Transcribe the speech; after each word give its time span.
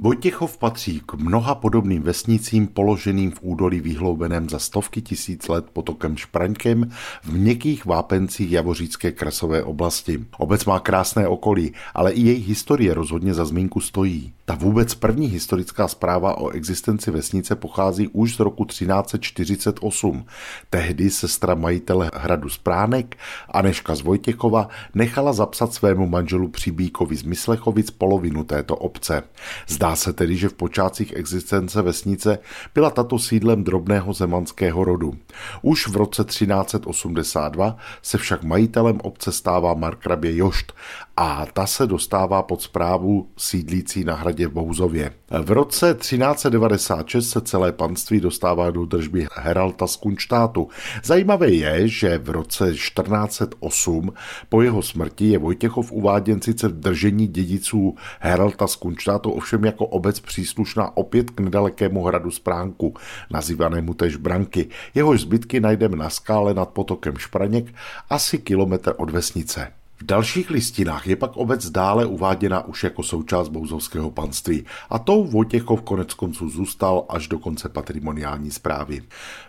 Vojtěchov 0.00 0.58
patří 0.58 1.02
k 1.06 1.14
mnoha 1.14 1.54
podobným 1.54 2.02
vesnicím 2.02 2.66
položeným 2.66 3.30
v 3.30 3.38
údolí 3.42 3.80
vyhloubeném 3.80 4.48
za 4.48 4.58
stovky 4.58 5.02
tisíc 5.02 5.48
let 5.48 5.66
potokem 5.72 6.16
Špraňkem 6.16 6.90
v 7.22 7.32
měkkých 7.32 7.86
vápencích 7.86 8.52
Javořícké 8.52 9.12
krasové 9.12 9.62
oblasti. 9.62 10.24
Obec 10.38 10.64
má 10.64 10.80
krásné 10.80 11.28
okolí, 11.28 11.72
ale 11.94 12.12
i 12.12 12.20
její 12.20 12.44
historie 12.44 12.94
rozhodně 12.94 13.34
za 13.34 13.44
zmínku 13.44 13.80
stojí. 13.80 14.32
Ta 14.44 14.54
vůbec 14.54 14.94
první 14.94 15.26
historická 15.26 15.88
zpráva 15.88 16.38
o 16.38 16.48
existenci 16.48 17.10
vesnice 17.10 17.56
pochází 17.56 18.08
už 18.08 18.36
z 18.36 18.40
roku 18.40 18.64
1348. 18.64 20.24
Tehdy 20.70 21.10
sestra 21.10 21.54
majitele 21.54 22.10
hradu 22.14 22.48
Spránek, 22.48 23.16
Aneška 23.50 23.94
z 23.94 24.00
Vojtěchova, 24.00 24.68
nechala 24.94 25.32
zapsat 25.32 25.74
svému 25.74 26.06
manželu 26.06 26.48
Přibíkovi 26.48 27.16
z 27.16 27.22
Myslechovic 27.22 27.90
polovinu 27.90 28.44
této 28.44 28.76
obce. 28.76 29.22
Zdá 29.66 29.87
Zdá 29.88 29.96
se 29.96 30.12
tedy, 30.12 30.36
že 30.36 30.48
v 30.48 30.54
počátcích 30.54 31.12
existence 31.16 31.82
vesnice 31.82 32.38
byla 32.74 32.90
tato 32.90 33.18
sídlem 33.18 33.64
drobného 33.64 34.12
zemanského 34.12 34.84
rodu. 34.84 35.14
Už 35.62 35.88
v 35.88 35.96
roce 35.96 36.24
1382 36.24 37.76
se 38.02 38.18
však 38.18 38.42
majitelem 38.42 39.00
obce 39.02 39.32
stává 39.32 39.74
markrabě 39.74 40.36
Jošt 40.36 40.72
a 41.16 41.46
ta 41.52 41.66
se 41.66 41.86
dostává 41.86 42.42
pod 42.42 42.62
zprávu 42.62 43.28
sídlící 43.38 44.04
na 44.04 44.14
hradě 44.14 44.46
v 44.48 44.52
Bouzově. 44.52 45.12
V 45.42 45.50
roce 45.50 45.94
1396 45.94 47.30
se 47.30 47.40
celé 47.40 47.72
panství 47.72 48.20
dostává 48.20 48.70
do 48.70 48.84
držby 48.84 49.26
Heralta 49.34 49.86
z 49.86 49.96
Kunštátu. 49.96 50.68
Zajímavé 51.04 51.50
je, 51.50 51.88
že 51.88 52.18
v 52.18 52.30
roce 52.30 52.72
1408 52.72 54.12
po 54.48 54.62
jeho 54.62 54.82
smrti 54.82 55.28
je 55.28 55.38
Vojtěchov 55.38 55.92
uváděn 55.92 56.42
sice 56.42 56.68
v 56.68 56.80
držení 56.80 57.26
dědiců 57.26 57.96
Heralta 58.20 58.66
z 58.66 58.76
Kunštátu, 58.76 59.30
ovšem 59.30 59.64
jako 59.78 59.86
obec 59.86 60.20
příslušná 60.20 60.96
opět 60.96 61.30
k 61.30 61.40
nedalekému 61.40 62.04
hradu 62.04 62.30
Spránku, 62.30 62.94
nazývanému 63.30 63.94
tež 63.94 64.16
Branky. 64.16 64.68
Jehož 64.94 65.20
zbytky 65.20 65.60
najdeme 65.60 65.96
na 65.96 66.10
skále 66.10 66.54
nad 66.54 66.68
potokem 66.68 67.16
Špraněk, 67.16 67.74
asi 68.10 68.38
kilometr 68.38 68.94
od 68.96 69.10
vesnice. 69.10 69.72
V 70.00 70.04
dalších 70.04 70.50
listinách 70.50 71.06
je 71.06 71.16
pak 71.16 71.36
obec 71.36 71.70
dále 71.70 72.06
uváděna 72.06 72.64
už 72.64 72.84
jako 72.84 73.02
součást 73.02 73.48
bouzovského 73.48 74.10
panství 74.10 74.64
a 74.90 74.98
tou 74.98 75.24
Vojtěchov 75.24 75.82
konec 75.82 76.14
konců 76.14 76.48
zůstal 76.48 77.04
až 77.08 77.28
do 77.28 77.38
konce 77.38 77.68
patrimoniální 77.68 78.50
zprávy. 78.50 79.02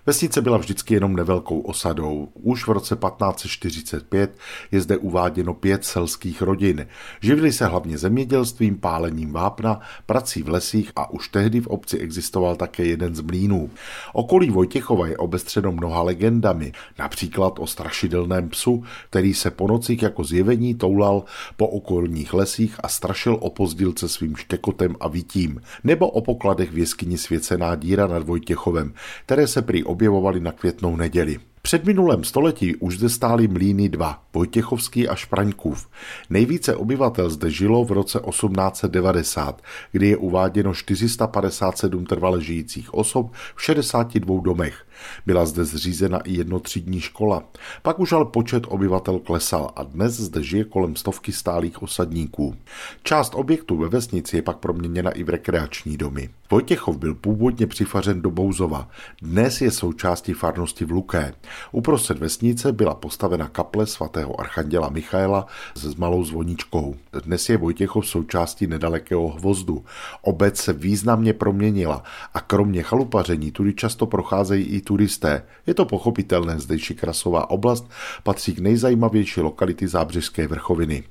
Vesnice 0.05 0.42
byla 0.42 0.58
vždycky 0.58 0.94
jenom 0.94 1.16
nevelkou 1.16 1.59
osadou. 1.59 2.30
Už 2.33 2.67
v 2.67 2.72
roce 2.72 2.95
1545 2.95 4.38
je 4.72 4.81
zde 4.81 4.97
uváděno 4.97 5.53
pět 5.53 5.86
selských 5.86 6.42
rodin. 6.42 6.88
Živili 7.22 7.52
se 7.52 7.66
hlavně 7.66 7.97
zemědělstvím, 7.97 8.77
pálením 8.77 9.31
vápna, 9.31 9.80
prací 10.05 10.44
v 10.44 10.50
lesích 10.50 10.92
a 10.95 11.11
už 11.11 11.27
tehdy 11.27 11.61
v 11.61 11.67
obci 11.67 11.97
existoval 11.97 12.55
také 12.55 12.86
jeden 12.86 13.16
z 13.16 13.22
mlínů. 13.22 13.70
Okolí 14.14 14.50
Vojtěchova 14.50 15.08
je 15.08 15.17
obestřeno 15.17 15.72
mnoha 15.72 16.02
legendami, 16.02 16.72
například 17.00 17.59
o 17.59 17.67
strašidelném 17.67 18.50
psu, 18.50 18.83
který 19.09 19.33
se 19.33 19.52
po 19.52 19.67
nocích 19.67 20.02
jako 20.02 20.23
zjevil 20.23 20.39
zjevení 20.40 20.76
toulal 20.76 21.23
po 21.58 21.68
okolních 21.68 22.34
lesích 22.34 22.76
a 22.84 22.88
strašil 22.88 23.38
opozdilce 23.40 24.09
svým 24.09 24.36
štěkotem 24.36 24.95
a 25.00 25.08
vitím, 25.08 25.62
nebo 25.84 26.09
o 26.09 26.22
pokladech 26.22 26.72
v 26.72 26.78
jeskyni 26.78 27.18
svěcená 27.18 27.76
díra 27.76 28.08
nad 28.08 28.23
Vojtěchovem, 28.23 28.94
které 29.26 29.48
se 29.48 29.62
prý 29.62 29.84
objevovaly 29.84 30.40
na 30.40 30.52
květnou 30.52 30.95
neděli. 30.95 31.40
Před 31.62 31.86
minulém 31.86 32.24
století 32.24 32.76
už 32.76 32.98
zde 32.98 33.10
stály 33.10 33.48
mlýny 33.48 33.90
dva, 33.90 34.24
Vojtěchovský 34.34 35.08
a 35.08 35.16
Špraňkův. 35.16 35.88
Nejvíce 36.30 36.76
obyvatel 36.76 37.30
zde 37.30 37.52
žilo 37.52 37.86
v 37.86 37.92
roce 37.92 38.20
1890, 38.30 39.62
kdy 39.92 40.08
je 40.08 40.18
uváděno 40.18 40.74
457 40.74 42.06
trvale 42.06 42.42
žijících 42.42 42.94
osob 42.94 43.34
v 43.56 43.64
62 43.64 44.42
domech. 44.42 44.86
Byla 45.26 45.46
zde 45.46 45.66
zřízena 45.66 46.20
i 46.20 46.34
jednotřídní 46.34 47.02
škola. 47.02 47.44
Pak 47.82 48.00
už 48.00 48.12
ale 48.12 48.26
počet 48.26 48.64
obyvatel 48.67 49.20
klesal 49.20 49.72
a 49.76 49.83
dnes 49.83 50.14
zde 50.14 50.44
žije 50.44 50.64
kolem 50.64 50.95
stovky 50.95 51.32
stálých 51.32 51.83
osadníků. 51.83 52.56
Část 53.04 53.36
objektů 53.36 53.78
ve 53.78 53.89
vesnici 53.89 54.36
je 54.36 54.42
pak 54.42 54.58
proměněna 54.58 55.12
i 55.12 55.23
v 55.23 55.30
rekreační 55.30 55.98
domy. 55.98 56.30
Vojtěchov 56.52 56.98
byl 56.98 57.16
původně 57.16 57.67
přifařen 57.67 58.22
do 58.22 58.32
Bouzova, 58.32 58.89
dnes 59.22 59.62
je 59.62 59.72
součástí 59.72 60.33
farnosti 60.33 60.86
v 60.86 60.92
Luké. 60.92 61.33
Uprostřed 61.71 62.17
vesnice 62.17 62.71
byla 62.71 62.95
postavena 62.95 63.48
kaple 63.48 63.86
svatého 63.86 64.39
archanděla 64.39 64.89
Michaela 64.89 65.45
s 65.76 65.95
malou 65.95 66.23
zvoničkou. 66.23 66.95
Dnes 67.23 67.49
je 67.49 67.58
Vojtěchov 67.58 68.08
součástí 68.08 68.67
nedalekého 68.67 69.30
hvozdu. 69.30 69.86
Obec 70.21 70.58
se 70.58 70.73
významně 70.73 71.33
proměnila 71.33 72.04
a 72.33 72.42
kromě 72.42 72.83
chalupaření 72.83 73.52
tudy 73.52 73.73
často 73.73 74.05
procházejí 74.05 74.65
i 74.65 74.82
turisté. 74.82 75.43
Je 75.67 75.73
to 75.73 75.86
pochopitelné, 75.86 76.59
zdejší 76.59 76.95
krasová 76.95 77.49
oblast 77.49 77.89
patří 78.23 78.54
k 78.54 78.59
nejzajímavější 78.59 79.42
lokality 79.42 79.88
Zábřežské 79.88 80.48
vrchoviny. 80.48 81.04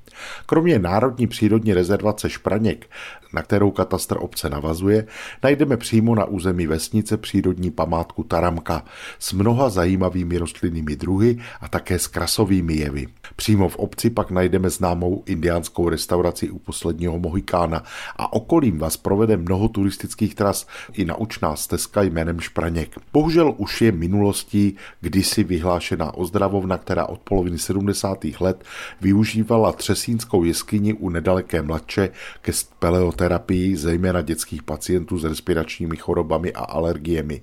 Kromě 0.47 0.79
Národní 0.79 1.27
přírodní 1.27 1.75
rezervace 1.75 2.31
Špraněk, 2.31 2.91
na 3.33 3.43
kterou 3.43 3.71
katastr 3.71 4.17
obce 4.21 4.51
navazuje, 4.51 5.07
najdeme 5.43 5.77
přímo 5.77 6.15
na 6.15 6.25
území 6.25 6.67
vesnice 6.67 7.17
přírodní 7.17 7.71
památku 7.71 8.25
Taramka 8.25 8.85
s 9.19 9.33
mnoha 9.33 9.71
zajímavými 9.71 10.28
rostlinnými 10.37 10.97
druhy 10.97 11.39
a 11.61 11.69
také 11.69 11.99
s 11.99 12.07
krasovými 12.07 12.75
jevy. 12.75 13.07
Přímo 13.37 13.69
v 13.69 13.77
obci 13.77 14.11
pak 14.11 14.31
najdeme 14.31 14.71
známou 14.71 15.23
indiánskou 15.27 15.89
restauraci 15.89 16.51
u 16.51 16.59
posledního 16.59 17.19
Mohikána 17.19 17.83
a 18.17 18.33
okolím 18.33 18.79
vás 18.79 18.97
provede 18.97 19.37
mnoho 19.37 19.69
turistických 19.69 20.35
tras 20.35 20.67
i 20.93 21.05
naučná 21.05 21.57
stezka 21.57 22.03
jménem 22.03 22.41
Špraněk. 22.41 22.97
Bohužel 23.13 23.55
už 23.57 23.81
je 23.81 23.93
minulostí 23.93 24.77
kdysi 25.01 25.45
vyhlášená 25.45 26.15
ozdravovna, 26.15 26.79
která 26.79 27.07
od 27.07 27.21
poloviny 27.21 27.59
70. 27.59 28.25
let 28.41 28.65
využívala 29.01 29.73
třesínskou 29.73 30.45
jeskyni 30.45 30.95
u 30.95 31.09
nedaleké 31.09 31.63
mladče 31.63 32.11
ke 32.41 32.53
speleoterapii, 32.53 33.77
zejména 33.77 34.23
dětských 34.23 34.63
pacientů 34.63 35.19
s 35.19 35.25
respiračními 35.25 35.97
chorobami 35.97 36.53
a 36.53 36.61
alergiemi. 36.61 37.43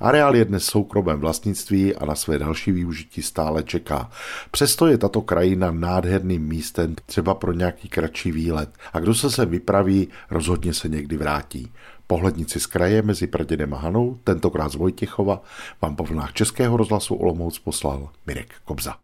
Areál 0.00 0.36
je 0.36 0.44
dnes 0.44 0.64
soukromém 0.64 1.20
vlastnictví 1.20 1.94
a 1.94 2.04
na 2.04 2.14
své 2.26 2.38
další 2.38 2.72
využití 2.72 3.22
stále 3.22 3.62
čeká. 3.62 4.10
Přesto 4.50 4.86
je 4.86 4.98
tato 4.98 5.22
krajina 5.22 5.70
nádherným 5.70 6.42
místem 6.42 6.94
třeba 7.06 7.34
pro 7.34 7.52
nějaký 7.52 7.88
kratší 7.88 8.32
výlet. 8.32 8.70
A 8.92 8.98
kdo 8.98 9.14
se 9.14 9.30
sem 9.30 9.48
vypraví, 9.48 10.08
rozhodně 10.30 10.74
se 10.74 10.88
někdy 10.88 11.16
vrátí. 11.16 11.72
Pohlednici 12.06 12.60
z 12.60 12.66
kraje 12.66 13.02
mezi 13.02 13.26
Pradědem 13.26 13.74
a 13.74 13.78
Hanou, 13.78 14.18
tentokrát 14.24 14.72
z 14.72 14.74
Vojtěchova, 14.74 15.42
vám 15.82 15.96
po 15.96 16.04
vlnách 16.04 16.32
Českého 16.32 16.76
rozhlasu 16.76 17.14
Olomouc 17.14 17.58
poslal 17.58 18.08
Mirek 18.26 18.54
Kobza. 18.64 18.96